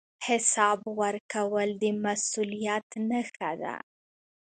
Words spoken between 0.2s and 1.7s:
حساب ورکول